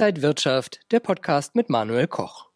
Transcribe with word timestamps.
Inside 0.00 0.22
Wirtschaft, 0.22 0.80
der 0.92 1.00
Podcast 1.00 1.54
mit 1.54 1.68
Manuel 1.68 2.06
Koch. 2.06 2.46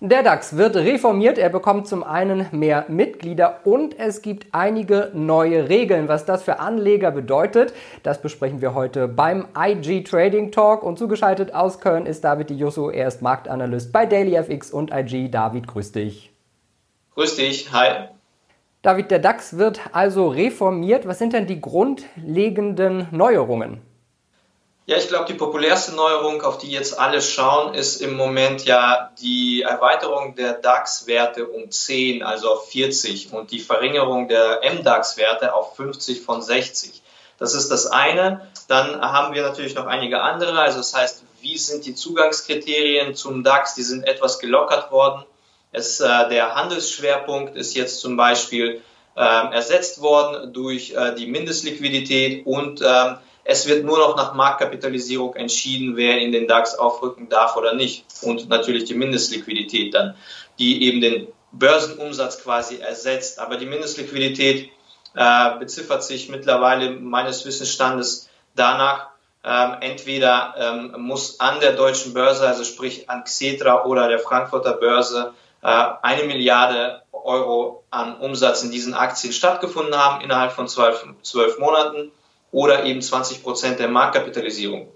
Der 0.00 0.24
DAX 0.24 0.56
wird 0.56 0.74
reformiert, 0.74 1.38
er 1.38 1.48
bekommt 1.48 1.86
zum 1.86 2.02
einen 2.02 2.48
mehr 2.50 2.86
Mitglieder 2.88 3.60
und 3.62 3.96
es 3.96 4.20
gibt 4.20 4.48
einige 4.50 5.12
neue 5.14 5.68
Regeln. 5.68 6.08
Was 6.08 6.24
das 6.24 6.42
für 6.42 6.58
Anleger 6.58 7.12
bedeutet, 7.12 7.72
das 8.02 8.20
besprechen 8.20 8.60
wir 8.60 8.74
heute 8.74 9.06
beim 9.06 9.46
IG 9.56 10.02
Trading 10.02 10.50
Talk 10.50 10.82
und 10.82 10.98
zugeschaltet 10.98 11.54
aus 11.54 11.78
Köln 11.78 12.04
ist 12.04 12.24
David 12.24 12.50
Diusso, 12.50 12.90
er 12.90 13.06
ist 13.06 13.22
Marktanalyst 13.22 13.92
bei 13.92 14.04
DailyFX 14.04 14.72
und 14.72 14.90
IG. 14.92 15.28
David, 15.28 15.68
grüß 15.68 15.92
dich. 15.92 16.32
Grüß 17.14 17.36
dich, 17.36 17.72
hi. 17.72 18.08
David, 18.82 19.12
der 19.12 19.20
DAX 19.20 19.56
wird 19.56 19.82
also 19.92 20.26
reformiert. 20.26 21.06
Was 21.06 21.20
sind 21.20 21.32
denn 21.32 21.46
die 21.46 21.60
grundlegenden 21.60 23.06
Neuerungen? 23.12 23.82
Ja, 24.88 24.96
ich 24.96 25.08
glaube, 25.08 25.26
die 25.26 25.34
populärste 25.34 25.94
Neuerung, 25.94 26.40
auf 26.40 26.56
die 26.56 26.70
jetzt 26.70 26.98
alle 26.98 27.20
schauen, 27.20 27.74
ist 27.74 28.00
im 28.00 28.16
Moment 28.16 28.64
ja 28.64 29.12
die 29.20 29.60
Erweiterung 29.60 30.34
der 30.34 30.54
DAX-Werte 30.54 31.46
um 31.46 31.70
10, 31.70 32.22
also 32.22 32.54
auf 32.54 32.70
40 32.70 33.34
und 33.34 33.50
die 33.50 33.58
Verringerung 33.58 34.28
der 34.28 34.62
MDAX-Werte 34.64 35.52
auf 35.52 35.76
50 35.76 36.22
von 36.22 36.40
60. 36.40 37.02
Das 37.38 37.52
ist 37.52 37.68
das 37.68 37.84
eine. 37.86 38.48
Dann 38.66 38.98
haben 39.02 39.34
wir 39.34 39.42
natürlich 39.42 39.74
noch 39.74 39.84
einige 39.84 40.22
andere. 40.22 40.58
Also 40.58 40.78
das 40.78 40.94
heißt, 40.94 41.22
wie 41.42 41.58
sind 41.58 41.84
die 41.84 41.94
Zugangskriterien 41.94 43.14
zum 43.14 43.44
DAX? 43.44 43.74
Die 43.74 43.82
sind 43.82 44.08
etwas 44.08 44.38
gelockert 44.38 44.90
worden. 44.90 45.22
Es, 45.70 46.00
äh, 46.00 46.30
der 46.30 46.54
Handelsschwerpunkt 46.54 47.56
ist 47.56 47.74
jetzt 47.74 48.00
zum 48.00 48.16
Beispiel 48.16 48.80
äh, 49.16 49.20
ersetzt 49.20 50.00
worden 50.00 50.54
durch 50.54 50.92
äh, 50.92 51.14
die 51.14 51.26
Mindestliquidität 51.26 52.46
und 52.46 52.80
äh, 52.80 53.16
es 53.50 53.66
wird 53.66 53.82
nur 53.82 53.96
noch 53.96 54.14
nach 54.14 54.34
Marktkapitalisierung 54.34 55.34
entschieden, 55.34 55.96
wer 55.96 56.18
in 56.18 56.32
den 56.32 56.46
DAX 56.46 56.74
aufrücken 56.74 57.30
darf 57.30 57.56
oder 57.56 57.74
nicht. 57.74 58.04
Und 58.20 58.50
natürlich 58.50 58.84
die 58.84 58.94
Mindestliquidität 58.94 59.94
dann, 59.94 60.16
die 60.58 60.84
eben 60.84 61.00
den 61.00 61.28
Börsenumsatz 61.52 62.42
quasi 62.42 62.76
ersetzt. 62.76 63.38
Aber 63.38 63.56
die 63.56 63.64
Mindestliquidität 63.64 64.68
äh, 65.14 65.58
beziffert 65.58 66.04
sich 66.04 66.28
mittlerweile 66.28 66.90
meines 66.90 67.46
Wissensstandes 67.46 68.28
danach, 68.54 69.06
ähm, 69.42 69.76
entweder 69.80 70.54
ähm, 70.58 71.00
muss 71.00 71.40
an 71.40 71.58
der 71.60 71.72
deutschen 71.72 72.12
Börse, 72.12 72.46
also 72.46 72.64
sprich 72.64 73.08
an 73.08 73.24
Xetra 73.24 73.86
oder 73.86 74.08
der 74.08 74.18
Frankfurter 74.18 74.74
Börse, 74.74 75.32
äh, 75.62 75.84
eine 76.02 76.24
Milliarde 76.24 77.00
Euro 77.12 77.82
an 77.90 78.18
Umsatz 78.18 78.62
in 78.62 78.70
diesen 78.70 78.92
Aktien 78.92 79.32
stattgefunden 79.32 79.96
haben 79.96 80.22
innerhalb 80.22 80.52
von 80.52 80.68
zwölf, 80.68 81.02
zwölf 81.22 81.58
Monaten 81.58 82.12
oder 82.50 82.84
eben 82.84 83.02
20 83.02 83.42
Prozent 83.42 83.78
der 83.78 83.88
Marktkapitalisierung. 83.88 84.92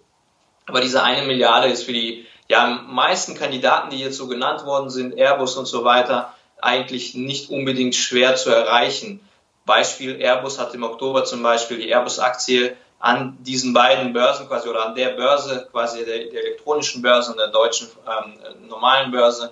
Aber 0.67 0.81
diese 0.81 1.03
eine 1.03 1.27
Milliarde 1.27 1.69
ist 1.69 1.85
für 1.85 1.93
die 1.93 2.27
ja, 2.49 2.67
meisten 2.87 3.35
Kandidaten, 3.35 3.91
die 3.91 3.99
jetzt 3.99 4.17
so 4.17 4.27
genannt 4.29 4.65
worden 4.65 4.91
sind, 4.91 5.17
Airbus 5.17 5.57
und 5.57 5.67
so 5.67 5.85
weiter, 5.85 6.35
eigentlich 6.61 7.15
nicht 7.15 7.51
unbedingt 7.51 7.95
schwer 7.95 8.37
zu 8.37 8.51
erreichen. 8.51 9.21
Beispiel 9.67 10.21
Airbus 10.21 10.59
hat 10.59 10.75
im 10.75 10.83
Oktober 10.83 11.25
zum 11.25 11.43
Beispiel 11.43 11.79
die 11.79 11.89
Airbus-Aktie 11.89 12.77
an 12.99 13.37
diesen 13.41 13.73
beiden 13.73 14.13
Börsen 14.13 14.47
quasi 14.47 14.69
oder 14.69 14.87
an 14.87 14.95
der 14.95 15.11
Börse, 15.11 15.69
quasi 15.73 16.05
der, 16.05 16.19
der 16.31 16.45
elektronischen 16.45 17.03
Börse 17.03 17.33
und 17.33 17.39
der 17.39 17.49
deutschen 17.49 17.89
ähm, 18.07 18.69
normalen 18.69 19.11
Börse, 19.11 19.51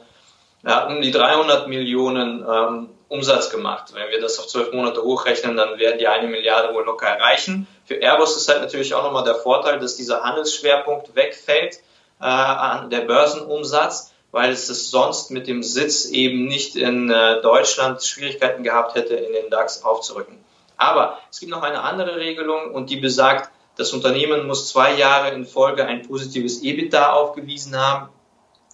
ja, 0.63 0.87
um 0.87 1.01
die 1.01 1.11
300 1.11 1.67
Millionen 1.67 2.45
ähm, 2.49 2.91
Umsatz 3.11 3.51
gemacht. 3.51 3.93
Wenn 3.93 4.09
wir 4.09 4.21
das 4.21 4.39
auf 4.39 4.47
zwölf 4.47 4.73
Monate 4.73 5.03
hochrechnen, 5.03 5.57
dann 5.57 5.79
werden 5.79 5.99
die 5.99 6.07
eine 6.07 6.29
Milliarde 6.29 6.73
wohl 6.73 6.85
locker 6.85 7.09
erreichen. 7.09 7.67
Für 7.85 7.97
Airbus 7.97 8.37
ist 8.37 8.49
halt 8.49 8.61
natürlich 8.61 8.95
auch 8.95 9.03
nochmal 9.03 9.25
der 9.25 9.35
Vorteil, 9.35 9.81
dass 9.81 9.97
dieser 9.97 10.23
Handelsschwerpunkt 10.23 11.17
wegfällt 11.17 11.81
äh, 12.21 12.89
der 12.89 13.01
Börsenumsatz, 13.07 14.15
weil 14.31 14.53
es 14.53 14.69
das 14.69 14.91
sonst 14.91 15.33
mit 15.33 15.49
dem 15.49 15.65
Sitz 15.65 16.05
eben 16.07 16.47
nicht 16.47 16.77
in 16.77 17.11
äh, 17.11 17.41
Deutschland 17.43 18.01
Schwierigkeiten 18.05 18.63
gehabt 18.63 18.95
hätte, 18.95 19.15
in 19.17 19.33
den 19.33 19.51
DAX 19.51 19.83
aufzurücken. 19.83 20.39
Aber 20.77 21.19
es 21.33 21.41
gibt 21.41 21.51
noch 21.51 21.63
eine 21.63 21.83
andere 21.83 22.17
Regelung 22.17 22.73
und 22.73 22.91
die 22.91 22.97
besagt, 22.97 23.51
das 23.77 23.93
Unternehmen 23.93 24.47
muss 24.47 24.69
zwei 24.69 24.95
Jahre 24.95 25.31
in 25.31 25.47
Folge 25.47 25.85
ein 25.85 26.03
positives 26.07 26.63
EBITDA 26.63 27.11
aufgewiesen 27.13 27.77
haben. 27.77 28.09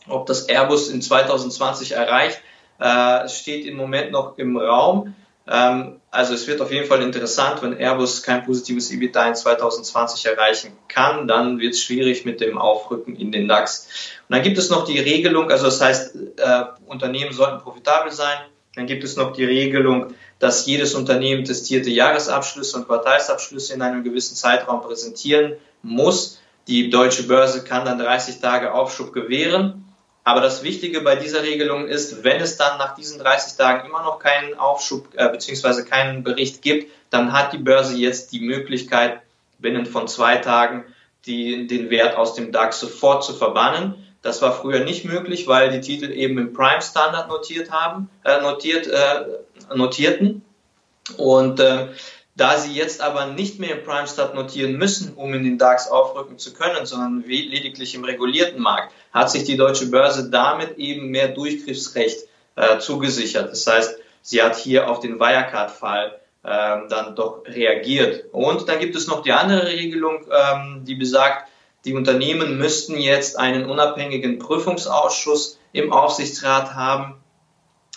Ob 0.08 0.26
das 0.26 0.42
Airbus 0.42 0.90
in 0.90 1.00
2020 1.00 1.92
erreicht, 1.92 2.38
äh, 2.78 3.28
steht 3.28 3.66
im 3.66 3.76
Moment 3.76 4.12
noch 4.12 4.38
im 4.38 4.56
Raum. 4.56 5.14
Ähm, 5.48 6.00
also 6.10 6.34
es 6.34 6.46
wird 6.46 6.60
auf 6.60 6.72
jeden 6.72 6.86
Fall 6.86 7.02
interessant, 7.02 7.62
wenn 7.62 7.76
Airbus 7.76 8.22
kein 8.22 8.44
positives 8.44 8.90
EBITDA 8.90 9.28
in 9.28 9.34
2020 9.34 10.26
erreichen 10.26 10.72
kann, 10.88 11.28
dann 11.28 11.60
wird 11.60 11.74
es 11.74 11.82
schwierig 11.82 12.24
mit 12.24 12.40
dem 12.40 12.58
Aufrücken 12.58 13.16
in 13.16 13.32
den 13.32 13.46
DAX. 13.46 13.88
Und 14.28 14.34
dann 14.34 14.42
gibt 14.42 14.58
es 14.58 14.70
noch 14.70 14.84
die 14.84 14.98
Regelung, 14.98 15.50
also 15.50 15.66
das 15.66 15.80
heißt, 15.80 16.16
äh, 16.36 16.64
Unternehmen 16.86 17.32
sollten 17.32 17.62
profitabel 17.62 18.10
sein. 18.10 18.38
Dann 18.74 18.86
gibt 18.86 19.04
es 19.04 19.16
noch 19.16 19.32
die 19.32 19.44
Regelung, 19.44 20.14
dass 20.38 20.66
jedes 20.66 20.94
Unternehmen 20.94 21.44
testierte 21.44 21.90
Jahresabschlüsse 21.90 22.76
und 22.76 22.86
Quartalsabschlüsse 22.86 23.72
in 23.72 23.82
einem 23.82 24.04
gewissen 24.04 24.36
Zeitraum 24.36 24.82
präsentieren 24.82 25.54
muss. 25.82 26.40
Die 26.68 26.90
deutsche 26.90 27.22
Börse 27.22 27.64
kann 27.64 27.86
dann 27.86 27.98
30 27.98 28.40
Tage 28.40 28.74
Aufschub 28.74 29.12
gewähren. 29.14 29.85
Aber 30.26 30.40
das 30.40 30.64
Wichtige 30.64 31.02
bei 31.02 31.14
dieser 31.14 31.44
Regelung 31.44 31.86
ist, 31.86 32.24
wenn 32.24 32.40
es 32.40 32.56
dann 32.56 32.78
nach 32.78 32.96
diesen 32.96 33.20
30 33.20 33.56
Tagen 33.56 33.86
immer 33.86 34.02
noch 34.02 34.18
keinen 34.18 34.54
Aufschub 34.54 35.10
äh, 35.14 35.28
bzw. 35.28 35.84
keinen 35.84 36.24
Bericht 36.24 36.62
gibt, 36.62 36.92
dann 37.10 37.32
hat 37.32 37.52
die 37.52 37.58
Börse 37.58 37.94
jetzt 37.94 38.32
die 38.32 38.40
Möglichkeit, 38.40 39.20
binnen 39.60 39.86
von 39.86 40.08
zwei 40.08 40.38
Tagen 40.38 40.84
die, 41.26 41.68
den 41.68 41.90
Wert 41.90 42.16
aus 42.16 42.34
dem 42.34 42.50
DAX 42.50 42.80
sofort 42.80 43.22
zu 43.22 43.34
verbannen. 43.34 43.94
Das 44.20 44.42
war 44.42 44.52
früher 44.52 44.80
nicht 44.80 45.04
möglich, 45.04 45.46
weil 45.46 45.70
die 45.70 45.80
Titel 45.80 46.10
eben 46.10 46.38
im 46.38 46.52
Prime 46.52 46.82
Standard 46.82 47.28
notiert 47.28 47.70
haben, 47.70 48.10
äh, 48.24 48.40
notiert, 48.40 48.88
äh, 48.88 49.26
notierten. 49.76 50.42
Und 51.18 51.60
äh, 51.60 51.86
da 52.36 52.58
sie 52.58 52.72
jetzt 52.72 53.00
aber 53.00 53.26
nicht 53.26 53.58
mehr 53.58 53.78
im 53.78 53.84
Prime 53.84 54.06
Start 54.06 54.34
notieren 54.34 54.74
müssen, 54.74 55.14
um 55.14 55.32
in 55.32 55.42
den 55.42 55.58
DAX 55.58 55.90
aufrücken 55.90 56.38
zu 56.38 56.52
können, 56.52 56.84
sondern 56.84 57.24
lediglich 57.26 57.94
im 57.94 58.04
regulierten 58.04 58.60
Markt, 58.60 58.92
hat 59.12 59.30
sich 59.30 59.44
die 59.44 59.56
deutsche 59.56 59.90
Börse 59.90 60.30
damit 60.30 60.76
eben 60.76 61.08
mehr 61.08 61.28
Durchgriffsrecht 61.28 62.28
äh, 62.56 62.78
zugesichert. 62.78 63.50
Das 63.50 63.66
heißt, 63.66 63.98
sie 64.20 64.42
hat 64.42 64.56
hier 64.56 64.90
auf 64.90 65.00
den 65.00 65.18
Wirecard-Fall 65.18 66.20
ähm, 66.44 66.88
dann 66.90 67.16
doch 67.16 67.42
reagiert. 67.46 68.26
Und 68.32 68.68
dann 68.68 68.80
gibt 68.80 68.96
es 68.96 69.06
noch 69.06 69.22
die 69.22 69.32
andere 69.32 69.66
Regelung, 69.66 70.26
ähm, 70.30 70.84
die 70.84 70.94
besagt, 70.94 71.48
die 71.86 71.94
Unternehmen 71.94 72.58
müssten 72.58 72.98
jetzt 72.98 73.38
einen 73.38 73.64
unabhängigen 73.64 74.38
Prüfungsausschuss 74.38 75.58
im 75.72 75.92
Aufsichtsrat 75.92 76.74
haben. 76.74 77.14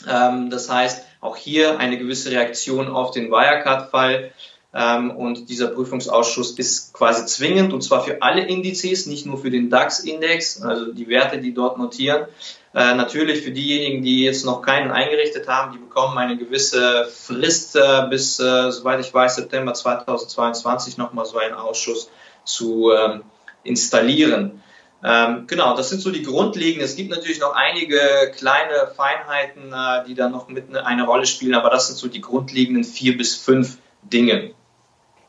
Ähm, 0.07 0.49
das 0.49 0.69
heißt, 0.69 1.05
auch 1.21 1.35
hier 1.35 1.79
eine 1.79 1.97
gewisse 1.97 2.31
Reaktion 2.31 2.87
auf 2.87 3.11
den 3.11 3.31
Wirecard-Fall. 3.31 4.31
Ähm, 4.71 5.11
und 5.11 5.49
dieser 5.49 5.67
Prüfungsausschuss 5.67 6.51
ist 6.51 6.93
quasi 6.93 7.25
zwingend 7.25 7.73
und 7.73 7.81
zwar 7.81 8.03
für 8.03 8.21
alle 8.21 8.45
Indizes, 8.45 9.07
nicht 9.07 9.25
nur 9.25 9.39
für 9.39 9.49
den 9.49 9.71
DAX-Index, 9.71 10.61
also 10.61 10.93
die 10.93 11.07
Werte, 11.07 11.39
die 11.39 11.53
dort 11.55 11.79
notieren. 11.79 12.27
Äh, 12.75 12.93
natürlich 12.93 13.41
für 13.41 13.49
diejenigen, 13.49 14.03
die 14.03 14.23
jetzt 14.23 14.45
noch 14.45 14.61
keinen 14.61 14.91
eingerichtet 14.91 15.47
haben, 15.47 15.71
die 15.71 15.79
bekommen 15.79 16.19
eine 16.19 16.37
gewisse 16.37 17.05
Frist 17.05 17.75
äh, 17.75 18.05
bis, 18.11 18.39
äh, 18.39 18.71
soweit 18.71 18.99
ich 18.99 19.11
weiß, 19.11 19.37
September 19.37 19.73
2022 19.73 20.97
nochmal 20.97 21.25
so 21.25 21.39
einen 21.39 21.55
Ausschuss 21.55 22.11
zu 22.43 22.91
ähm, 22.91 23.23
installieren. 23.63 24.61
Ähm, 25.03 25.45
genau, 25.47 25.75
das 25.77 25.89
sind 25.89 26.01
so 26.01 26.11
die 26.11 26.23
grundlegenden. 26.23 26.83
Es 26.83 26.95
gibt 26.95 27.09
natürlich 27.09 27.39
noch 27.39 27.53
einige 27.55 27.99
kleine 28.35 28.91
Feinheiten, 28.95 29.71
äh, 29.71 30.05
die 30.07 30.13
da 30.13 30.29
noch 30.29 30.49
mit 30.49 30.69
ne, 30.69 30.85
eine 30.85 31.05
Rolle 31.05 31.25
spielen, 31.25 31.55
aber 31.55 31.69
das 31.69 31.87
sind 31.87 31.97
so 31.97 32.07
die 32.07 32.21
grundlegenden 32.21 32.83
vier 32.83 33.17
bis 33.17 33.35
fünf 33.35 33.77
Dinge. 34.03 34.51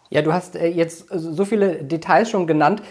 Ja, 0.09 0.23
du 0.23 0.33
hast 0.33 0.57
äh, 0.57 0.67
jetzt 0.67 1.07
so 1.09 1.45
viele 1.45 1.85
Details 1.85 2.31
schon 2.31 2.49
genannt. 2.49 2.83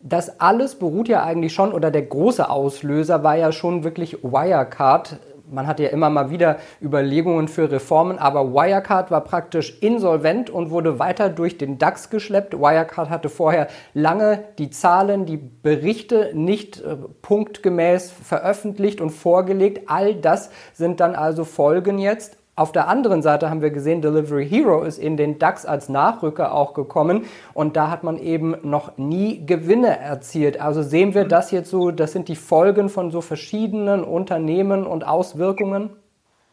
Das 0.00 0.40
alles 0.40 0.74
beruht 0.74 1.08
ja 1.08 1.22
eigentlich 1.22 1.54
schon, 1.54 1.72
oder 1.72 1.90
der 1.90 2.02
große 2.02 2.50
Auslöser 2.50 3.22
war 3.22 3.36
ja 3.36 3.52
schon 3.52 3.84
wirklich 3.84 4.22
Wirecard 4.22 5.18
man 5.50 5.66
hatte 5.66 5.82
ja 5.84 5.88
immer 5.90 6.10
mal 6.10 6.30
wieder 6.30 6.58
Überlegungen 6.80 7.48
für 7.48 7.70
Reformen, 7.70 8.18
aber 8.18 8.52
Wirecard 8.52 9.10
war 9.10 9.22
praktisch 9.22 9.78
insolvent 9.80 10.50
und 10.50 10.70
wurde 10.70 10.98
weiter 10.98 11.28
durch 11.28 11.58
den 11.58 11.78
DAX 11.78 12.10
geschleppt. 12.10 12.54
Wirecard 12.54 13.10
hatte 13.10 13.28
vorher 13.28 13.68
lange 13.92 14.44
die 14.58 14.70
Zahlen, 14.70 15.26
die 15.26 15.36
Berichte 15.36 16.30
nicht 16.34 16.80
äh, 16.80 16.96
punktgemäß 17.22 18.10
veröffentlicht 18.12 19.00
und 19.00 19.10
vorgelegt. 19.10 19.88
All 19.88 20.14
das 20.14 20.50
sind 20.72 21.00
dann 21.00 21.14
also 21.14 21.44
Folgen 21.44 21.98
jetzt. 21.98 22.38
Auf 22.56 22.70
der 22.70 22.86
anderen 22.86 23.20
Seite 23.20 23.50
haben 23.50 23.62
wir 23.62 23.70
gesehen, 23.70 24.00
Delivery 24.00 24.48
Hero 24.48 24.84
ist 24.84 24.98
in 24.98 25.16
den 25.16 25.40
DAX 25.40 25.66
als 25.66 25.88
Nachrücker 25.88 26.54
auch 26.54 26.72
gekommen 26.72 27.26
und 27.52 27.74
da 27.74 27.90
hat 27.90 28.04
man 28.04 28.16
eben 28.16 28.56
noch 28.62 28.96
nie 28.96 29.44
Gewinne 29.44 29.98
erzielt. 29.98 30.60
Also 30.60 30.84
sehen 30.84 31.14
wir 31.14 31.24
das 31.24 31.50
jetzt 31.50 31.68
so, 31.68 31.90
das 31.90 32.12
sind 32.12 32.28
die 32.28 32.36
Folgen 32.36 32.90
von 32.90 33.10
so 33.10 33.22
verschiedenen 33.22 34.04
Unternehmen 34.04 34.86
und 34.86 35.04
Auswirkungen? 35.04 35.90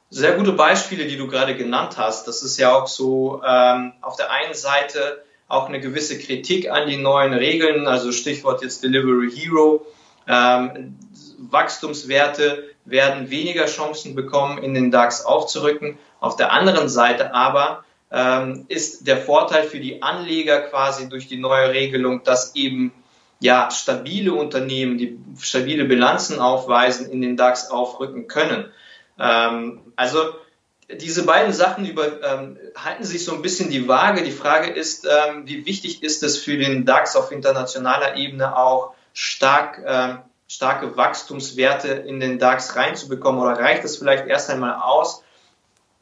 Sehr 0.10 0.34
gute 0.34 0.54
Beispiele, 0.54 1.06
die 1.06 1.18
du 1.18 1.28
gerade 1.28 1.56
genannt 1.56 1.98
hast. 1.98 2.28
Das 2.28 2.42
ist 2.42 2.58
ja 2.58 2.76
auch 2.76 2.88
so 2.88 3.40
ähm, 3.48 3.94
auf 4.02 4.16
der 4.16 4.32
einen 4.32 4.56
Seite 4.56 5.22
auch 5.48 5.70
eine 5.70 5.80
gewisse 5.80 6.18
Kritik 6.18 6.72
an 6.72 6.88
die 6.88 6.98
neuen 6.98 7.34
Regeln, 7.34 7.86
also 7.86 8.12
Stichwort 8.12 8.64
jetzt 8.64 8.84
Delivery 8.84 9.30
Hero 9.30 9.86
Ähm, 10.28 10.98
Wachstumswerte 11.38 12.70
werden 12.86 13.30
weniger 13.30 13.66
Chancen 13.66 14.16
bekommen, 14.16 14.58
in 14.58 14.74
den 14.74 14.92
DAX 14.92 15.26
aufzurücken. 15.26 15.98
Auf 16.20 16.36
der 16.36 16.52
anderen 16.52 16.90
Seite 16.90 17.34
aber 17.34 17.84
ähm, 18.12 18.66
ist 18.68 19.08
der 19.08 19.18
Vorteil 19.18 19.64
für 19.64 19.80
die 19.80 20.02
Anleger 20.02 20.62
quasi 20.62 21.10
durch 21.10 21.28
die 21.28 21.38
neue 21.38 21.72
Regelung, 21.72 22.24
dass 22.24 22.56
eben 22.56 22.92
ja 23.40 23.72
stabile 23.72 24.34
Unternehmen, 24.34 24.98
die 24.98 25.18
stabile 25.40 25.86
Bilanzen 25.86 26.40
aufweisen, 26.40 27.10
in 27.10 27.22
den 27.22 27.38
DAX 27.38 27.72
aufrücken 27.72 28.28
können. 28.28 28.66
Ähm, 29.20 29.82
also 29.96 30.20
diese 30.94 31.26
beiden 31.26 31.54
Sachen 31.54 31.86
über, 31.86 32.22
ähm, 32.22 32.58
halten 32.76 33.04
sich 33.04 33.24
so 33.24 33.34
ein 33.34 33.42
bisschen 33.42 33.70
die 33.70 33.88
Waage. 33.88 34.24
Die 34.24 34.32
Frage 34.32 34.70
ist, 34.72 35.06
ähm, 35.06 35.48
wie 35.48 35.66
wichtig 35.66 36.04
ist 36.04 36.22
es 36.24 36.38
für 36.38 36.58
den 36.58 36.86
DAX 36.86 37.16
auf 37.16 37.32
internationaler 37.32 38.16
Ebene 38.18 38.58
auch 38.58 38.94
stark, 39.14 39.82
ähm, 39.86 40.20
starke 40.48 40.98
Wachstumswerte 40.98 41.90
in 41.90 42.20
den 42.20 42.40
DAX 42.40 42.76
reinzubekommen 42.76 43.42
oder 43.42 43.60
reicht 43.60 43.84
es 43.84 43.98
vielleicht 43.98 44.28
erst 44.28 44.50
einmal 44.50 44.82
aus, 44.82 45.24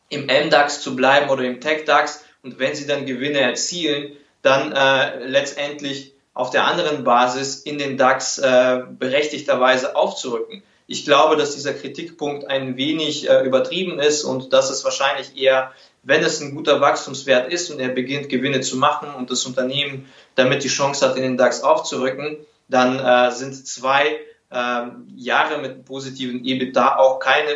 im 0.09 0.25
MDAX 0.25 0.81
zu 0.81 0.95
bleiben 0.95 1.29
oder 1.29 1.43
im 1.43 1.61
TechDAX 1.61 2.23
und 2.43 2.59
wenn 2.59 2.75
sie 2.75 2.87
dann 2.87 3.05
Gewinne 3.05 3.39
erzielen, 3.41 4.13
dann 4.41 4.71
äh, 4.71 5.25
letztendlich 5.25 6.13
auf 6.33 6.49
der 6.49 6.65
anderen 6.65 7.03
Basis 7.03 7.61
in 7.61 7.77
den 7.77 7.97
DAX 7.97 8.37
äh, 8.37 8.81
berechtigterweise 8.97 9.95
aufzurücken. 9.95 10.63
Ich 10.87 11.05
glaube, 11.05 11.35
dass 11.35 11.53
dieser 11.53 11.73
Kritikpunkt 11.73 12.47
ein 12.47 12.77
wenig 12.77 13.29
äh, 13.29 13.45
übertrieben 13.45 13.99
ist 13.99 14.23
und 14.23 14.53
dass 14.53 14.69
es 14.69 14.83
wahrscheinlich 14.83 15.37
eher, 15.37 15.71
wenn 16.01 16.23
es 16.23 16.39
ein 16.39 16.55
guter 16.55 16.81
Wachstumswert 16.81 17.51
ist 17.51 17.69
und 17.69 17.79
er 17.79 17.89
beginnt 17.89 18.29
Gewinne 18.29 18.61
zu 18.61 18.77
machen 18.77 19.13
und 19.13 19.29
das 19.29 19.45
Unternehmen 19.45 20.09
damit 20.35 20.63
die 20.63 20.69
Chance 20.69 21.07
hat, 21.07 21.17
in 21.17 21.23
den 21.23 21.37
DAX 21.37 21.61
aufzurücken, 21.61 22.37
dann 22.69 22.99
äh, 22.99 23.31
sind 23.31 23.67
zwei 23.67 24.19
äh, 24.51 24.85
Jahre 25.15 25.59
mit 25.61 25.85
positiven 25.85 26.45
EBITDA 26.45 26.97
auch 26.97 27.19
keine 27.19 27.49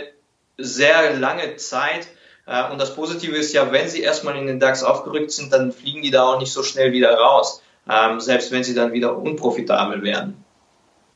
sehr 0.58 1.16
lange 1.18 1.56
Zeit. 1.56 2.08
Äh, 2.46 2.72
und 2.72 2.80
das 2.80 2.96
Positive 2.96 3.36
ist 3.36 3.54
ja, 3.54 3.72
wenn 3.72 3.88
sie 3.88 4.02
erstmal 4.02 4.36
in 4.36 4.48
den 4.48 4.60
DAX 4.60 4.84
aufgerückt 4.84 5.32
sind, 5.32 5.54
dann 5.54 5.72
fliegen 5.72 6.02
die 6.02 6.12
da 6.12 6.24
auch 6.24 6.40
nicht 6.40 6.52
so 6.52 6.64
schnell 6.64 6.92
wieder 6.92 7.16
raus, 7.16 7.62
ähm, 7.90 8.20
selbst 8.20 8.52
wenn 8.52 8.64
sie 8.64 8.76
dann 8.76 8.92
wieder 8.92 9.18
unprofitabel 9.18 10.04
werden. 10.04 10.44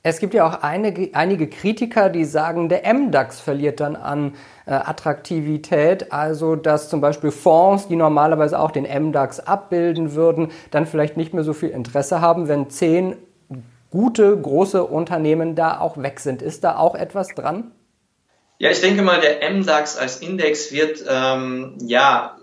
Es 0.03 0.19
gibt 0.19 0.33
ja 0.33 0.47
auch 0.47 0.61
einige, 0.61 1.13
einige 1.15 1.49
Kritiker, 1.49 2.09
die 2.09 2.23
sagen, 2.23 2.69
der 2.69 2.94
MDAX 2.94 3.41
verliert 3.41 3.81
dann 3.81 3.97
an 3.97 4.35
äh, 4.65 4.71
Attraktivität. 4.71 6.13
Also, 6.13 6.55
dass 6.55 6.89
zum 6.89 7.01
Beispiel 7.01 7.31
Fonds, 7.31 7.89
die 7.89 7.97
normalerweise 7.97 8.57
auch 8.57 8.71
den 8.71 8.85
MDAX 8.85 9.41
abbilden 9.41 10.15
würden, 10.15 10.51
dann 10.71 10.85
vielleicht 10.85 11.17
nicht 11.17 11.33
mehr 11.33 11.44
so 11.44 11.51
viel 11.51 11.69
Interesse 11.69 12.21
haben, 12.21 12.47
wenn 12.47 12.69
zehn 12.69 13.17
gute, 13.89 14.38
große 14.38 14.84
Unternehmen 14.84 15.56
da 15.56 15.80
auch 15.80 15.98
weg 15.98 16.19
sind. 16.19 16.42
Ist 16.42 16.63
da 16.63 16.78
auch 16.78 16.95
etwas 16.95 17.30
dran? 17.30 17.72
Ja, 18.60 18.72
ich 18.72 18.81
denke 18.81 19.04
mal, 19.04 19.22
der 19.22 19.50
MDAX 19.51 19.98
als 19.98 20.18
Index 20.18 20.72
wird 20.72 21.04
ähm, 21.07 21.78
ja 21.80 22.38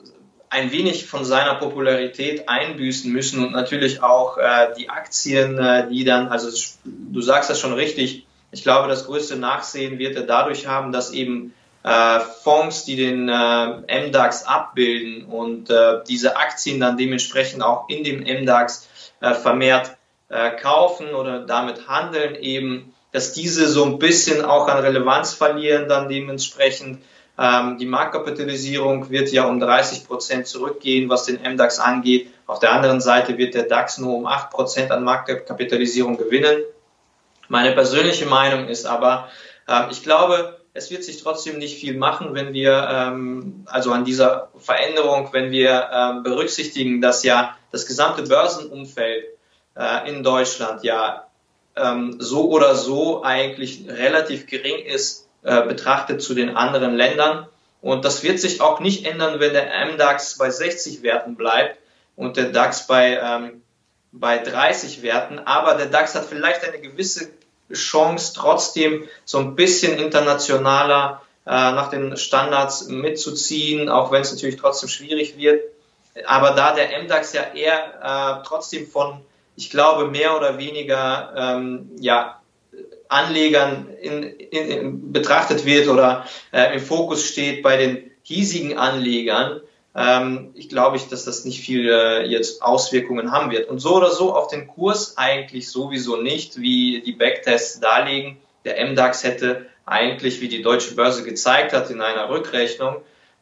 ein 0.49 0.71
wenig 0.71 1.07
von 1.07 1.25
seiner 1.25 1.57
Popularität 1.57 2.49
einbüßen 2.49 3.13
müssen 3.13 3.45
und 3.45 3.53
natürlich 3.53 4.03
auch 4.03 4.39
äh, 4.39 4.73
die 4.79 4.89
Aktien, 4.89 5.59
äh, 5.59 5.89
die 5.89 6.05
dann, 6.05 6.29
also 6.29 6.49
du 6.85 7.21
sagst 7.21 7.51
das 7.51 7.59
schon 7.59 7.73
richtig, 7.73 8.27
ich 8.53 8.63
glaube, 8.63 8.87
das 8.87 9.07
größte 9.07 9.35
Nachsehen 9.35 9.99
wird 9.99 10.15
er 10.15 10.23
dadurch 10.23 10.69
haben, 10.69 10.93
dass 10.93 11.13
eben 11.13 11.53
äh, 11.83 12.21
Fonds, 12.45 12.85
die 12.85 12.95
den 12.95 13.29
äh, 13.29 14.07
MDAX 14.07 14.45
abbilden 14.47 15.25
und 15.25 15.71
äh, 15.71 16.05
diese 16.09 16.37
Aktien 16.37 16.79
dann 16.79 16.97
dementsprechend 16.97 17.65
auch 17.65 17.89
in 17.89 18.05
dem 18.05 18.21
MDAX 18.21 18.89
äh, 19.21 19.35
vermehrt 19.35 19.97
äh, 20.29 20.51
kaufen 20.51 21.15
oder 21.15 21.41
damit 21.41 21.89
handeln, 21.89 22.35
eben, 22.35 22.95
dass 23.13 23.33
diese 23.33 23.69
so 23.69 23.85
ein 23.85 23.99
bisschen 23.99 24.45
auch 24.45 24.69
an 24.69 24.79
Relevanz 24.79 25.35
verlieren, 25.35 25.89
dann 25.89 26.09
dementsprechend 26.09 27.03
ähm, 27.39 27.79
die 27.79 27.87
Marktkapitalisierung 27.87 29.11
wird 29.11 29.31
ja 29.33 29.47
um 29.47 29.59
30 29.59 30.07
Prozent 30.07 30.47
zurückgehen, 30.47 31.09
was 31.09 31.25
den 31.25 31.41
MDAX 31.43 31.79
angeht. 31.79 32.31
Auf 32.47 32.61
der 32.61 32.73
anderen 32.73 33.01
Seite 33.01 33.39
wird 33.39 33.55
der 33.55 33.65
DAX 33.65 33.99
nur 33.99 34.15
um 34.15 34.27
8 34.27 34.51
Prozent 34.51 34.91
an 34.91 35.03
Marktkapitalisierung 35.05 36.17
gewinnen. 36.17 36.63
Meine 37.49 37.73
persönliche 37.73 38.27
Meinung 38.27 38.69
ist 38.69 38.87
aber, 38.87 39.29
äh, 39.67 39.91
ich 39.91 40.03
glaube, 40.03 40.61
es 40.75 40.91
wird 40.91 41.05
sich 41.05 41.23
trotzdem 41.23 41.59
nicht 41.59 41.79
viel 41.79 41.97
machen, 41.97 42.35
wenn 42.35 42.53
wir 42.53 42.89
ähm, 42.91 43.65
also 43.67 43.93
an 43.93 44.05
dieser 44.05 44.49
Veränderung, 44.59 45.29
wenn 45.33 45.51
wir 45.51 45.89
ähm, 45.93 46.23
berücksichtigen, 46.23 47.01
dass 47.01 47.23
ja 47.23 47.57
das 47.71 47.87
gesamte 47.87 48.23
Börsenumfeld 48.23 49.25
äh, 49.77 50.09
in 50.09 50.23
Deutschland 50.23 50.85
ja 50.85 51.27
ähm, 51.77 52.17
so 52.19 52.51
oder 52.51 52.75
so 52.75 53.23
eigentlich 53.23 53.85
relativ 53.89 54.47
gering 54.47 54.85
ist 54.85 55.29
äh, 55.43 55.63
betrachtet 55.63 56.23
zu 56.23 56.35
den 56.35 56.57
anderen 56.57 56.95
Ländern. 56.95 57.47
Und 57.81 58.05
das 58.05 58.23
wird 58.23 58.41
sich 58.41 58.61
auch 58.63 58.81
nicht 58.81 59.05
ändern, 59.07 59.41
wenn 59.41 59.53
der 59.53 59.71
MDAX 59.93 60.39
bei 60.39 60.49
60 60.49 61.03
Werten 61.03 61.37
bleibt 61.37 61.79
und 62.17 62.37
der 62.37 62.51
DAX 62.51 62.87
bei, 62.87 63.19
ähm, 63.23 63.63
bei 64.11 64.39
30 64.39 65.03
Werten. 65.03 65.39
Aber 65.39 65.75
der 65.75 65.87
DAX 65.87 66.15
hat 66.15 66.25
vielleicht 66.25 66.65
eine 66.65 66.81
gewisse 66.81 67.29
Chance, 67.73 68.33
trotzdem 68.35 69.07
so 69.25 69.39
ein 69.39 69.55
bisschen 69.55 69.99
internationaler 69.99 71.23
äh, 71.47 71.51
nach 71.51 71.91
den 71.91 72.17
Standards 72.17 72.89
mitzuziehen, 72.89 73.91
auch 73.91 74.11
wenn 74.13 74.23
es 74.23 74.33
natürlich 74.33 74.57
trotzdem 74.57 74.89
schwierig 74.89 75.37
wird. 75.37 75.63
Aber 76.27 76.53
da 76.53 76.75
der 76.75 77.03
MDAX 77.03 77.33
ja 77.33 77.43
eher 77.55 78.41
äh, 78.41 78.47
trotzdem 78.47 78.87
von, 78.87 79.21
ich 79.57 79.71
glaube, 79.71 80.09
mehr 80.09 80.37
oder 80.37 80.59
weniger 80.59 81.33
ähm, 81.37 81.91
ja, 81.99 82.41
Anlegern 83.09 83.89
in, 84.01 84.23
in, 84.23 84.69
in 84.69 85.13
betrachtet 85.13 85.65
wird 85.65 85.89
oder 85.89 86.27
äh, 86.53 86.75
im 86.75 86.81
Fokus 86.81 87.25
steht 87.27 87.63
bei 87.63 87.77
den 87.77 88.11
hiesigen 88.23 88.79
Anlegern, 88.79 89.61
ähm, 89.95 90.51
ich 90.55 90.69
glaube 90.69 90.97
ich, 90.97 91.09
dass 91.09 91.25
das 91.25 91.45
nicht 91.45 91.61
viel 91.61 91.89
äh, 91.89 92.27
jetzt 92.27 92.63
Auswirkungen 92.63 93.31
haben 93.31 93.51
wird. 93.51 93.69
Und 93.69 93.79
so 93.79 93.95
oder 93.95 94.11
so 94.11 94.35
auf 94.35 94.49
den 94.49 94.67
Kurs 94.67 95.17
eigentlich 95.17 95.71
sowieso 95.71 96.17
nicht, 96.17 96.59
wie 96.59 97.03
die 97.03 97.13
Backtests 97.13 97.81
darlegen. 97.81 98.39
Der 98.65 98.85
MDAX 98.85 99.23
hätte 99.23 99.67
eigentlich, 99.87 100.41
wie 100.41 100.49
die 100.49 100.63
deutsche 100.63 100.95
Börse 100.95 101.23
gezeigt 101.23 101.73
hat 101.73 101.91
in 101.91 102.01
einer 102.01 102.29
Rückrechnung, 102.29 102.97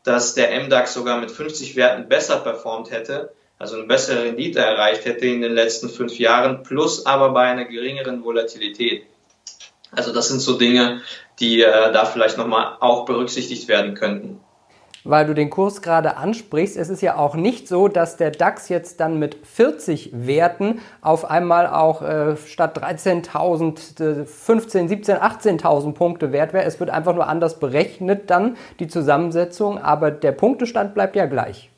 dass 0.04 0.34
der 0.34 0.60
MDAX 0.60 0.92
sogar 0.92 1.20
mit 1.20 1.30
50 1.30 1.76
Werten 1.76 2.08
besser 2.08 2.38
performt 2.38 2.90
hätte, 2.90 3.32
also 3.62 3.76
eine 3.76 3.84
bessere 3.84 4.24
Rendite 4.24 4.58
erreicht 4.58 5.04
hätte 5.04 5.24
in 5.26 5.40
den 5.40 5.52
letzten 5.52 5.88
fünf 5.88 6.18
Jahren, 6.18 6.64
plus 6.64 7.06
aber 7.06 7.30
bei 7.30 7.42
einer 7.42 7.64
geringeren 7.64 8.24
Volatilität. 8.24 9.04
Also 9.92 10.12
das 10.12 10.28
sind 10.28 10.40
so 10.40 10.58
Dinge, 10.58 11.00
die 11.38 11.62
äh, 11.62 11.92
da 11.92 12.04
vielleicht 12.04 12.38
nochmal 12.38 12.76
auch 12.80 13.04
berücksichtigt 13.04 13.68
werden 13.68 13.94
könnten. 13.94 14.40
Weil 15.04 15.26
du 15.26 15.34
den 15.34 15.48
Kurs 15.48 15.80
gerade 15.80 16.16
ansprichst, 16.16 16.76
es 16.76 16.88
ist 16.88 17.02
ja 17.02 17.16
auch 17.16 17.36
nicht 17.36 17.68
so, 17.68 17.86
dass 17.86 18.16
der 18.16 18.32
DAX 18.32 18.68
jetzt 18.68 18.98
dann 18.98 19.20
mit 19.20 19.36
40 19.46 20.10
Werten 20.12 20.80
auf 21.00 21.28
einmal 21.30 21.68
auch 21.68 22.02
äh, 22.02 22.36
statt 22.36 22.76
13.000, 22.82 24.24
15, 24.24 24.88
17, 24.88 25.16
18.000 25.18 25.92
Punkte 25.92 26.32
wert 26.32 26.52
wäre. 26.52 26.64
Es 26.64 26.80
wird 26.80 26.90
einfach 26.90 27.14
nur 27.14 27.28
anders 27.28 27.60
berechnet 27.60 28.28
dann 28.28 28.56
die 28.80 28.88
Zusammensetzung, 28.88 29.78
aber 29.78 30.10
der 30.10 30.32
Punktestand 30.32 30.94
bleibt 30.94 31.14
ja 31.14 31.26
gleich. 31.26 31.71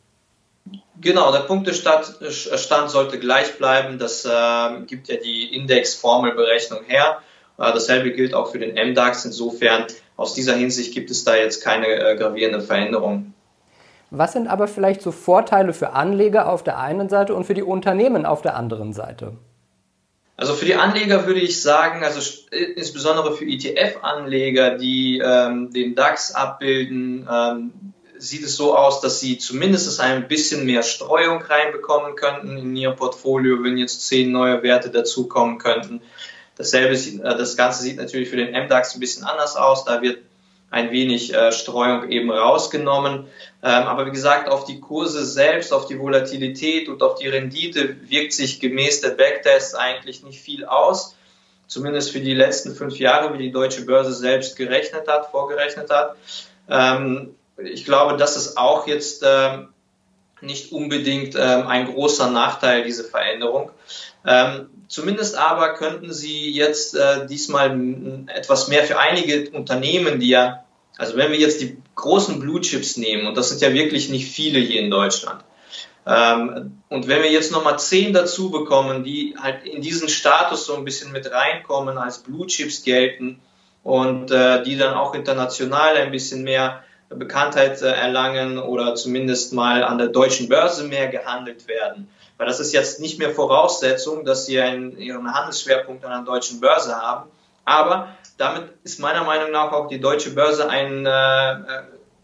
Genau, 1.00 1.33
der 1.33 1.40
Punktestand 1.40 2.14
Stand 2.30 2.90
sollte 2.90 3.18
gleich 3.18 3.59
bleiben. 3.59 3.99
Das 3.99 4.25
äh, 4.25 4.80
gibt 4.87 5.09
ja 5.09 5.16
die 5.16 5.54
Indexformelberechnung 5.54 6.85
her. 6.85 7.18
Äh, 7.59 7.73
dasselbe 7.73 8.12
gilt 8.12 8.35
auch 8.35 8.52
für 8.52 8.59
den 8.59 8.75
MDAX. 8.75 9.25
Insofern 9.25 9.85
aus 10.16 10.35
dieser 10.35 10.54
Hinsicht 10.54 10.94
gibt 10.94 11.11
es 11.11 11.25
da 11.25 11.37
jetzt 11.37 11.62
keine 11.62 11.87
äh, 11.87 12.16
gravierenden 12.16 12.62
Veränderungen. 12.62 13.35
Was 14.11 14.33
sind 14.33 14.47
aber 14.47 14.68
vielleicht 14.68 15.02
so 15.02 15.11
Vorteile 15.11 15.73
für 15.73 15.90
Anleger 15.90 16.49
auf 16.49 16.62
der 16.62 16.78
einen 16.78 17.09
Seite 17.09 17.35
und 17.35 17.44
für 17.44 17.54
die 17.54 17.64
Unternehmen 17.64 18.25
auf 18.25 18.42
der 18.42 18.54
anderen 18.56 18.92
Seite? 18.92 19.37
Also 20.37 20.54
für 20.54 20.64
die 20.64 20.75
Anleger 20.75 21.26
würde 21.26 21.40
ich 21.40 21.62
sagen, 21.62 22.04
also 22.04 22.21
insbesondere 22.50 23.37
für 23.37 23.44
ETF-Anleger, 23.44 24.78
die 24.78 25.21
ähm, 25.25 25.73
den 25.73 25.94
DAX 25.94 26.35
abbilden, 26.35 27.28
ähm, 27.30 27.93
sieht 28.18 28.44
es 28.44 28.56
so 28.56 28.76
aus, 28.76 29.00
dass 29.00 29.21
sie 29.21 29.38
zumindest 29.38 30.00
ein 30.00 30.28
bisschen 30.28 30.66
mehr 30.66 30.83
Streuung 30.83 31.42
reinbekommen 31.42 32.16
könnten 32.16 32.56
in 32.56 32.76
ihr 32.76 32.90
Portfolio, 32.90 33.62
wenn 33.62 33.76
jetzt 33.76 34.06
zehn 34.06 34.30
neue 34.30 34.62
Werte 34.62 34.90
dazukommen 34.90 35.59
könnten. 35.59 36.00
Dasselbe, 36.56 36.94
äh, 36.94 37.37
das 37.37 37.56
Ganze 37.56 37.83
sieht 37.83 37.97
natürlich 37.97 38.28
für 38.28 38.37
den 38.37 38.52
MDAX 38.52 38.94
ein 38.94 39.00
bisschen 39.00 39.25
anders 39.25 39.56
aus. 39.56 39.85
Da 39.85 40.02
wird 40.02 40.18
ein 40.71 40.90
wenig 40.90 41.33
äh, 41.33 41.52
Streuung 41.52 42.11
eben 42.11 42.30
rausgenommen. 42.30 43.26
Ähm, 43.62 43.83
aber 43.85 44.06
wie 44.06 44.11
gesagt, 44.11 44.49
auf 44.49 44.64
die 44.64 44.80
Kurse 44.80 45.25
selbst, 45.25 45.73
auf 45.73 45.87
die 45.87 45.99
Volatilität 45.99 46.88
und 46.88 47.02
auf 47.02 47.16
die 47.16 47.28
Rendite 47.28 47.97
wirkt 48.09 48.33
sich 48.33 48.61
gemäß 48.61 49.00
der 49.00 49.11
Backtests 49.11 49.75
eigentlich 49.75 50.23
nicht 50.23 50.40
viel 50.40 50.64
aus. 50.64 51.14
Zumindest 51.66 52.11
für 52.11 52.21
die 52.21 52.35
letzten 52.35 52.75
fünf 52.75 52.99
Jahre, 52.99 53.33
wie 53.35 53.42
die 53.42 53.52
deutsche 53.52 53.83
Börse 53.83 54.12
selbst 54.12 54.56
gerechnet 54.56 55.09
hat, 55.09 55.30
vorgerechnet 55.30 55.90
hat. 55.90 56.16
Ähm, 56.68 57.35
ich 57.56 57.84
glaube, 57.84 58.16
dass 58.16 58.37
es 58.37 58.56
auch 58.56 58.87
jetzt 58.87 59.23
ähm, 59.26 59.68
nicht 60.40 60.73
unbedingt 60.73 61.34
ähm, 61.37 61.66
ein 61.66 61.92
großer 61.92 62.30
Nachteil, 62.30 62.84
diese 62.84 63.04
Veränderung. 63.04 63.70
Ähm, 64.26 64.68
zumindest 64.88 65.37
aber 65.37 65.75
könnten 65.75 66.12
Sie 66.12 66.50
jetzt 66.50 66.94
äh, 66.94 67.26
diesmal 67.26 67.78
etwas 68.28 68.68
mehr 68.68 68.84
für 68.84 68.99
einige 68.99 69.50
Unternehmen, 69.50 70.20
die 70.20 70.28
ja, 70.28 70.64
also 70.96 71.16
wenn 71.16 71.32
wir 71.32 71.38
jetzt 71.38 71.61
die 71.61 71.76
großen 71.94 72.40
Blue 72.40 72.61
Chips 72.61 72.96
nehmen, 72.96 73.26
und 73.26 73.37
das 73.37 73.49
sind 73.50 73.61
ja 73.61 73.73
wirklich 73.73 74.08
nicht 74.08 74.30
viele 74.30 74.58
hier 74.58 74.80
in 74.80 74.90
Deutschland, 74.90 75.42
ähm, 76.06 76.82
und 76.88 77.08
wenn 77.08 77.23
wir 77.23 77.30
jetzt 77.30 77.50
nochmal 77.50 77.78
zehn 77.78 78.12
dazu 78.12 78.50
bekommen, 78.50 79.04
die 79.04 79.34
halt 79.40 79.64
in 79.64 79.80
diesen 79.80 80.08
Status 80.08 80.66
so 80.66 80.76
ein 80.76 80.84
bisschen 80.84 81.12
mit 81.12 81.30
reinkommen, 81.30 81.96
als 81.96 82.18
Blue 82.18 82.46
Chips 82.46 82.82
gelten 82.82 83.40
und 83.82 84.30
äh, 84.30 84.62
die 84.62 84.76
dann 84.76 84.94
auch 84.94 85.14
international 85.14 85.96
ein 85.96 86.11
bisschen 86.11 86.42
mehr 86.42 86.82
Bekanntheit 87.08 87.82
äh, 87.82 87.90
erlangen 87.90 88.58
oder 88.58 88.94
zumindest 88.94 89.52
mal 89.52 89.84
an 89.84 89.99
der 89.99 90.08
deutschen 90.08 90.49
Börse 90.49 90.84
mehr 90.84 91.08
gehandelt 91.08 91.68
werden. 91.68 92.08
Weil 92.37 92.46
das 92.46 92.61
ist 92.61 92.73
jetzt 92.73 93.00
nicht 93.00 93.18
mehr 93.18 93.30
Voraussetzung, 93.30 94.25
dass 94.25 94.46
sie 94.46 94.61
einen, 94.61 94.99
ihren 94.99 95.32
Handelsschwerpunkt 95.32 96.04
an 96.04 96.25
der 96.25 96.32
deutschen 96.32 96.61
Börse 96.61 96.94
haben. 96.94 97.30
Aber 97.64 98.08
damit 98.37 98.64
ist 98.82 99.00
meiner 99.00 99.25
Meinung 99.25 99.52
nach 99.52 99.73
auch 99.73 99.88
die 99.88 100.00
deutsche 100.00 100.30
Börse 100.30 100.68
ein, 100.68 101.06
äh, 101.06 101.56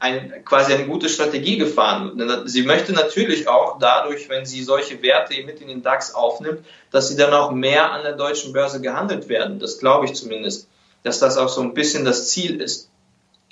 ein, 0.00 0.44
quasi 0.44 0.72
eine 0.72 0.86
gute 0.86 1.08
Strategie 1.08 1.58
gefahren. 1.58 2.46
Sie 2.46 2.62
möchte 2.62 2.92
natürlich 2.92 3.48
auch 3.48 3.78
dadurch, 3.78 4.28
wenn 4.28 4.44
sie 4.44 4.62
solche 4.64 5.02
Werte 5.02 5.34
mit 5.44 5.60
in 5.60 5.68
den 5.68 5.82
DAX 5.82 6.14
aufnimmt, 6.14 6.64
dass 6.90 7.08
sie 7.08 7.16
dann 7.16 7.32
auch 7.32 7.52
mehr 7.52 7.92
an 7.92 8.02
der 8.02 8.16
deutschen 8.16 8.52
Börse 8.52 8.80
gehandelt 8.80 9.28
werden. 9.28 9.58
Das 9.60 9.78
glaube 9.78 10.06
ich 10.06 10.14
zumindest, 10.14 10.68
dass 11.04 11.20
das 11.20 11.36
auch 11.36 11.48
so 11.48 11.60
ein 11.60 11.74
bisschen 11.74 12.04
das 12.04 12.30
Ziel 12.30 12.60
ist. 12.60 12.89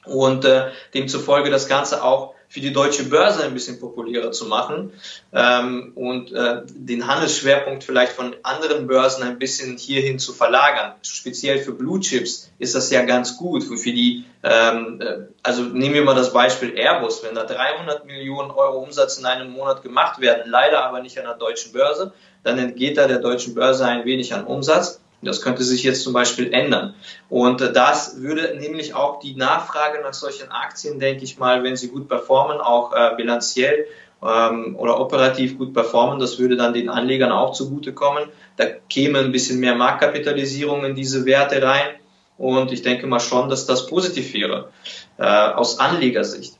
Und 0.08 0.44
äh, 0.44 0.70
demzufolge 0.94 1.50
das 1.50 1.68
Ganze 1.68 2.02
auch 2.02 2.34
für 2.48 2.60
die 2.60 2.72
deutsche 2.72 3.04
Börse 3.04 3.44
ein 3.44 3.52
bisschen 3.52 3.78
populärer 3.78 4.32
zu 4.32 4.46
machen 4.46 4.92
ähm, 5.32 5.92
und 5.94 6.32
äh, 6.32 6.62
den 6.66 7.06
Handelsschwerpunkt 7.06 7.84
vielleicht 7.84 8.12
von 8.12 8.34
anderen 8.42 8.86
Börsen 8.86 9.22
ein 9.22 9.38
bisschen 9.38 9.76
hierhin 9.76 10.18
zu 10.18 10.32
verlagern. 10.32 10.94
Speziell 11.02 11.58
für 11.58 11.72
Blue 11.72 12.00
Chips 12.00 12.50
ist 12.58 12.74
das 12.74 12.90
ja 12.90 13.04
ganz 13.04 13.36
gut. 13.36 13.64
Für 13.64 13.92
die, 13.92 14.24
ähm, 14.42 15.00
äh, 15.00 15.26
also 15.42 15.62
nehmen 15.62 15.94
wir 15.94 16.04
mal 16.04 16.14
das 16.14 16.32
Beispiel 16.32 16.74
Airbus, 16.74 17.22
wenn 17.22 17.34
da 17.34 17.44
300 17.44 18.06
Millionen 18.06 18.50
Euro 18.50 18.78
Umsatz 18.78 19.18
in 19.18 19.26
einem 19.26 19.50
Monat 19.50 19.82
gemacht 19.82 20.20
werden, 20.20 20.44
leider 20.46 20.84
aber 20.84 21.02
nicht 21.02 21.18
an 21.18 21.26
der 21.26 21.34
deutschen 21.34 21.72
Börse, 21.72 22.12
dann 22.44 22.58
entgeht 22.58 22.96
da 22.96 23.06
der 23.06 23.18
deutschen 23.18 23.54
Börse 23.54 23.84
ein 23.84 24.06
wenig 24.06 24.32
an 24.32 24.44
Umsatz. 24.44 25.00
Das 25.20 25.42
könnte 25.42 25.64
sich 25.64 25.82
jetzt 25.82 26.04
zum 26.04 26.12
Beispiel 26.12 26.52
ändern. 26.52 26.94
Und 27.28 27.60
äh, 27.60 27.72
das 27.72 28.20
würde 28.20 28.56
nämlich 28.58 28.94
auch 28.94 29.18
die 29.18 29.34
Nachfrage 29.34 30.00
nach 30.02 30.14
solchen 30.14 30.50
Aktien, 30.50 31.00
denke 31.00 31.24
ich 31.24 31.38
mal, 31.38 31.64
wenn 31.64 31.76
sie 31.76 31.88
gut 31.88 32.08
performen, 32.08 32.60
auch 32.60 32.92
äh, 32.92 33.16
bilanziell 33.16 33.86
ähm, 34.22 34.76
oder 34.76 35.00
operativ 35.00 35.58
gut 35.58 35.74
performen, 35.74 36.18
das 36.18 36.38
würde 36.38 36.56
dann 36.56 36.72
den 36.72 36.88
Anlegern 36.88 37.32
auch 37.32 37.52
zugutekommen. 37.52 38.28
Da 38.56 38.66
käme 38.88 39.18
ein 39.18 39.32
bisschen 39.32 39.60
mehr 39.60 39.74
Marktkapitalisierung 39.74 40.84
in 40.84 40.94
diese 40.94 41.24
Werte 41.24 41.62
rein. 41.62 41.88
Und 42.36 42.70
ich 42.70 42.82
denke 42.82 43.08
mal 43.08 43.20
schon, 43.20 43.48
dass 43.48 43.66
das 43.66 43.88
positiv 43.88 44.32
wäre 44.32 44.70
äh, 45.18 45.24
aus 45.24 45.80
Anlegersicht. 45.80 46.54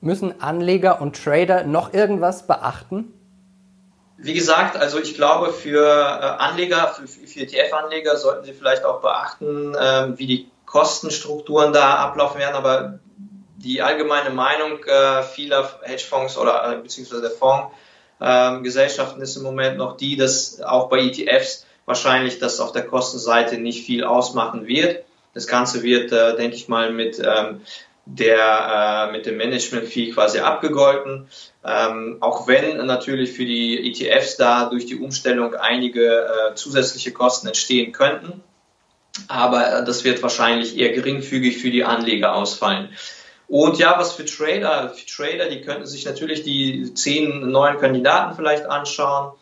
Müssen 0.00 0.40
Anleger 0.40 1.00
und 1.02 1.22
Trader 1.22 1.64
noch 1.64 1.92
irgendwas 1.92 2.46
beachten? 2.46 3.12
Wie 4.16 4.34
gesagt, 4.34 4.76
also 4.76 4.98
ich 5.00 5.14
glaube, 5.14 5.52
für 5.52 5.84
äh, 5.84 6.42
Anleger, 6.42 6.88
für, 6.88 7.06
für 7.06 7.40
ETF-Anleger 7.40 8.16
sollten 8.16 8.44
Sie 8.44 8.52
vielleicht 8.52 8.84
auch 8.84 9.00
beachten, 9.00 9.74
ähm, 9.78 10.18
wie 10.18 10.26
die 10.26 10.50
Kostenstrukturen 10.66 11.72
da 11.72 11.96
ablaufen 11.96 12.38
werden. 12.38 12.54
Aber 12.54 13.00
die 13.56 13.82
allgemeine 13.82 14.30
Meinung 14.30 14.82
äh, 14.84 15.22
vieler 15.22 15.68
Hedgefonds 15.82 16.36
oder 16.36 16.72
äh, 16.72 16.76
beziehungsweise 16.80 17.22
der 17.22 17.30
Fondsgesellschaften 18.20 19.22
ist 19.22 19.36
im 19.36 19.42
Moment 19.42 19.78
noch 19.78 19.96
die, 19.96 20.16
dass 20.16 20.60
auch 20.60 20.88
bei 20.88 21.00
ETFs 21.00 21.66
wahrscheinlich 21.84 22.38
das 22.38 22.60
auf 22.60 22.72
der 22.72 22.86
Kostenseite 22.86 23.58
nicht 23.58 23.84
viel 23.84 24.04
ausmachen 24.04 24.66
wird. 24.66 25.04
Das 25.34 25.46
Ganze 25.46 25.82
wird, 25.82 26.12
denke 26.12 26.54
ich 26.54 26.68
mal, 26.68 26.92
mit 26.92 27.18
ähm, 27.18 27.62
der 28.04 29.08
äh, 29.08 29.12
mit 29.12 29.26
dem 29.26 29.36
Management-Fee 29.36 30.10
quasi 30.10 30.40
abgegolten. 30.40 31.28
Ähm, 31.64 32.16
auch 32.20 32.48
wenn 32.48 32.84
natürlich 32.86 33.32
für 33.32 33.44
die 33.44 33.90
ETFs 33.90 34.36
da 34.36 34.68
durch 34.68 34.86
die 34.86 34.96
Umstellung 34.96 35.54
einige 35.54 36.26
äh, 36.26 36.54
zusätzliche 36.54 37.12
Kosten 37.12 37.46
entstehen 37.46 37.92
könnten. 37.92 38.42
Aber 39.28 39.80
äh, 39.80 39.84
das 39.84 40.04
wird 40.04 40.22
wahrscheinlich 40.22 40.76
eher 40.76 40.90
geringfügig 40.90 41.58
für 41.58 41.70
die 41.70 41.84
Anleger 41.84 42.34
ausfallen. 42.34 42.90
Und 43.48 43.78
ja, 43.78 43.98
was 43.98 44.12
für 44.12 44.24
Trader? 44.24 44.88
Für 44.90 45.06
Trader, 45.06 45.48
die 45.48 45.60
könnten 45.60 45.86
sich 45.86 46.04
natürlich 46.04 46.42
die 46.42 46.94
zehn 46.94 47.50
neuen 47.50 47.78
Kandidaten 47.78 48.34
vielleicht 48.34 48.64
anschauen. 48.66 49.32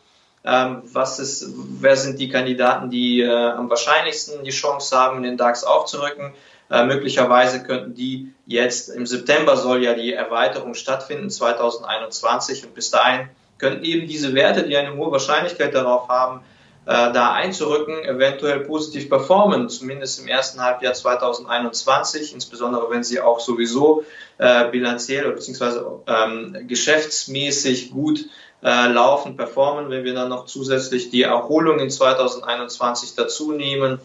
Ähm, 0.43 0.83
was 0.85 1.19
ist, 1.19 1.47
wer 1.81 1.97
sind 1.97 2.19
die 2.19 2.29
Kandidaten, 2.29 2.90
die 2.90 3.21
äh, 3.21 3.31
am 3.31 3.71
wahrscheinlichsten 3.71 4.43
die 4.43 4.50
Chance 4.50 4.97
haben, 4.97 5.19
in 5.19 5.23
den 5.23 5.37
DAX 5.37 5.64
aufzurücken? 5.64 6.33
Äh, 6.71 6.85
möglicherweise 6.85 7.62
könnten 7.62 7.95
die 7.95 8.33
jetzt 8.47 8.91
im 8.91 9.07
September 9.07 9.57
soll 9.57 9.83
ja 9.83 9.95
die 9.95 10.12
Erweiterung 10.12 10.75
stattfinden, 10.75 11.29
2021. 11.29 12.65
Und 12.65 12.75
bis 12.75 12.91
dahin 12.91 13.29
könnten 13.59 13.85
eben 13.85 14.07
diese 14.07 14.35
Werte, 14.35 14.62
die 14.62 14.77
eine 14.77 14.97
hohe 14.97 15.11
Wahrscheinlichkeit 15.11 15.75
darauf 15.75 16.09
haben, 16.09 16.43
äh, 16.87 17.12
da 17.12 17.33
einzurücken, 17.33 18.05
eventuell 18.05 18.61
positiv 18.61 19.09
performen, 19.09 19.69
zumindest 19.69 20.21
im 20.21 20.29
ersten 20.29 20.62
Halbjahr 20.62 20.95
2021, 20.95 22.35
insbesondere 22.35 22.89
wenn 22.91 23.05
sie 23.05 23.21
auch 23.21 23.41
sowieso 23.41 24.05
äh, 24.39 24.69
bilanziell 24.71 25.27
oder 25.27 25.35
beziehungsweise 25.35 25.85
ähm, 26.07 26.57
geschäftsmäßig 26.69 27.91
gut 27.91 28.27
äh, 28.62 28.89
laufen, 28.89 29.37
performen. 29.37 29.91
Wenn 29.91 30.05
wir 30.05 30.15
dann 30.15 30.29
noch 30.29 30.47
zusätzlich 30.47 31.11
die 31.11 31.23
Erholung 31.23 31.81
in 31.81 31.91
2021 31.91 33.15
dazu 33.15 33.53
nehmen, 33.53 34.00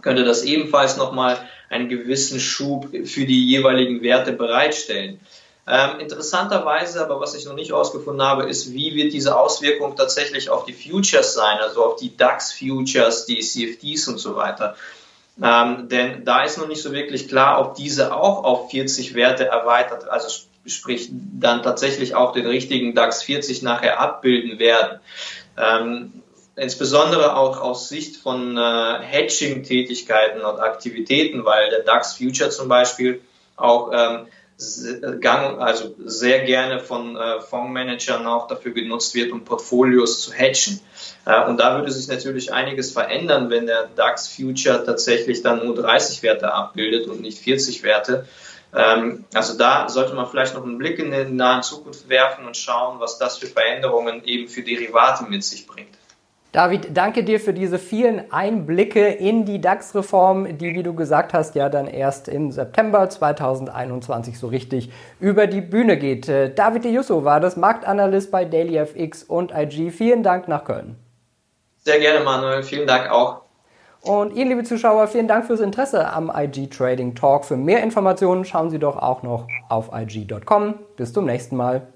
könnte 0.00 0.24
das 0.24 0.42
ebenfalls 0.42 0.96
nochmal 0.96 1.38
einen 1.72 1.88
gewissen 1.88 2.38
Schub 2.38 2.88
für 3.04 3.24
die 3.24 3.46
jeweiligen 3.46 4.02
Werte 4.02 4.32
bereitstellen. 4.32 5.20
Ähm, 5.66 6.00
interessanterweise, 6.00 7.04
aber 7.04 7.20
was 7.20 7.34
ich 7.34 7.44
noch 7.44 7.54
nicht 7.54 7.70
herausgefunden 7.70 8.26
habe, 8.26 8.48
ist, 8.48 8.72
wie 8.72 8.94
wird 8.94 9.12
diese 9.12 9.38
Auswirkung 9.38 9.94
tatsächlich 9.96 10.50
auf 10.50 10.64
die 10.64 10.72
Futures 10.72 11.34
sein, 11.34 11.58
also 11.58 11.84
auf 11.84 11.96
die 11.96 12.16
DAX-Futures, 12.16 13.26
die 13.26 13.38
CFDs 13.40 14.08
und 14.08 14.18
so 14.18 14.34
weiter. 14.34 14.74
Ähm, 15.42 15.88
denn 15.88 16.24
da 16.24 16.44
ist 16.44 16.58
noch 16.58 16.68
nicht 16.68 16.82
so 16.82 16.92
wirklich 16.92 17.28
klar, 17.28 17.60
ob 17.60 17.76
diese 17.76 18.14
auch 18.14 18.44
auf 18.44 18.70
40 18.70 19.14
Werte 19.14 19.46
erweitert, 19.46 20.08
also 20.08 20.28
sprich 20.66 21.10
dann 21.12 21.62
tatsächlich 21.62 22.14
auch 22.14 22.32
den 22.32 22.46
richtigen 22.46 22.94
DAX 22.94 23.22
40 23.22 23.62
nachher 23.62 24.00
abbilden 24.00 24.58
werden. 24.58 25.00
Ähm, 25.56 26.21
insbesondere 26.56 27.36
auch 27.36 27.60
aus 27.60 27.88
Sicht 27.88 28.16
von 28.16 28.56
äh, 28.56 28.98
Hedging-Tätigkeiten 29.00 30.40
und 30.40 30.60
Aktivitäten, 30.60 31.44
weil 31.44 31.70
der 31.70 31.80
DAX 31.80 32.14
Future 32.14 32.50
zum 32.50 32.68
Beispiel 32.68 33.20
auch 33.56 33.90
ähm, 33.92 34.26
gang, 35.20 35.60
also 35.60 35.94
sehr 36.04 36.44
gerne 36.44 36.80
von 36.80 37.16
äh, 37.16 37.40
Fondsmanagern 37.40 38.26
auch 38.26 38.46
dafür 38.46 38.72
genutzt 38.72 39.14
wird, 39.14 39.32
um 39.32 39.44
Portfolios 39.44 40.20
zu 40.20 40.32
hedgen. 40.32 40.80
Äh, 41.24 41.46
und 41.46 41.58
da 41.58 41.78
würde 41.78 41.90
sich 41.90 42.08
natürlich 42.08 42.52
einiges 42.52 42.92
verändern, 42.92 43.50
wenn 43.50 43.66
der 43.66 43.88
DAX 43.96 44.28
Future 44.28 44.84
tatsächlich 44.84 45.42
dann 45.42 45.64
nur 45.64 45.74
30 45.74 46.22
Werte 46.22 46.52
abbildet 46.52 47.06
und 47.08 47.20
nicht 47.20 47.38
40 47.38 47.82
Werte. 47.82 48.26
Ähm, 48.74 49.24
also 49.34 49.56
da 49.56 49.88
sollte 49.88 50.14
man 50.14 50.26
vielleicht 50.28 50.54
noch 50.54 50.64
einen 50.64 50.78
Blick 50.78 50.98
in 50.98 51.10
die 51.10 51.24
nahe 51.24 51.62
Zukunft 51.62 52.08
werfen 52.08 52.46
und 52.46 52.56
schauen, 52.56 53.00
was 53.00 53.18
das 53.18 53.38
für 53.38 53.46
Veränderungen 53.46 54.24
eben 54.24 54.48
für 54.48 54.62
Derivate 54.62 55.24
mit 55.24 55.44
sich 55.44 55.66
bringt. 55.66 56.01
David, 56.52 56.94
danke 56.94 57.24
dir 57.24 57.40
für 57.40 57.54
diese 57.54 57.78
vielen 57.78 58.30
Einblicke 58.30 59.06
in 59.08 59.46
die 59.46 59.58
DAX-Reform, 59.62 60.58
die, 60.58 60.74
wie 60.74 60.82
du 60.82 60.94
gesagt 60.94 61.32
hast, 61.32 61.54
ja 61.54 61.70
dann 61.70 61.86
erst 61.86 62.28
im 62.28 62.52
September 62.52 63.08
2021 63.08 64.38
so 64.38 64.48
richtig 64.48 64.92
über 65.18 65.46
die 65.46 65.62
Bühne 65.62 65.96
geht. 65.96 66.28
Äh, 66.28 66.52
David 66.52 66.84
De 66.84 66.92
Jusso 66.92 67.24
war 67.24 67.40
das 67.40 67.56
Marktanalyst 67.56 68.30
bei 68.30 68.44
DailyFX 68.44 69.22
und 69.22 69.50
IG. 69.56 69.90
Vielen 69.90 70.22
Dank 70.22 70.46
nach 70.46 70.64
Köln. 70.64 70.96
Sehr 71.78 71.98
gerne, 71.98 72.22
Manuel. 72.22 72.62
Vielen 72.62 72.86
Dank 72.86 73.10
auch. 73.10 73.40
Und 74.02 74.34
Ihnen, 74.34 74.50
liebe 74.50 74.64
Zuschauer, 74.64 75.06
vielen 75.06 75.28
Dank 75.28 75.46
fürs 75.46 75.60
Interesse 75.60 76.12
am 76.12 76.30
IG 76.34 76.66
Trading 76.66 77.14
Talk. 77.14 77.46
Für 77.46 77.56
mehr 77.56 77.82
Informationen 77.82 78.44
schauen 78.44 78.68
Sie 78.68 78.78
doch 78.78 78.98
auch 78.98 79.22
noch 79.22 79.46
auf 79.70 79.90
IG.com. 79.94 80.74
Bis 80.96 81.14
zum 81.14 81.24
nächsten 81.24 81.56
Mal. 81.56 81.86